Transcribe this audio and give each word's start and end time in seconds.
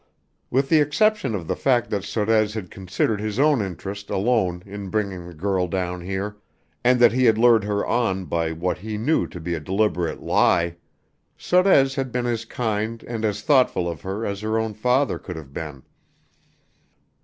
With 0.49 0.69
the 0.69 0.79
exception 0.79 1.35
of 1.35 1.45
the 1.47 1.55
fact 1.55 1.91
that 1.91 2.01
Sorez 2.03 2.55
had 2.55 2.71
considered 2.71 3.21
his 3.21 3.37
own 3.37 3.61
interest 3.61 4.09
alone 4.09 4.63
in 4.65 4.89
bringing 4.89 5.27
the 5.27 5.33
girl 5.35 5.67
down 5.67 6.01
here, 6.01 6.37
and 6.83 6.99
that 6.99 7.11
he 7.11 7.25
had 7.25 7.37
lured 7.37 7.63
her 7.65 7.85
on 7.85 8.25
by 8.25 8.51
what 8.51 8.79
he 8.79 8.97
knew 8.97 9.27
to 9.27 9.39
be 9.39 9.53
a 9.53 9.59
deliberate 9.59 10.19
lie, 10.23 10.77
Sorez 11.37 11.93
had 11.93 12.11
been 12.11 12.25
as 12.25 12.45
kind 12.45 13.03
and 13.03 13.23
as 13.23 13.43
thoughtful 13.43 13.87
of 13.87 14.01
her 14.01 14.25
as 14.25 14.41
her 14.41 14.57
own 14.57 14.73
father 14.73 15.19
could 15.19 15.35
have 15.35 15.53
been. 15.53 15.83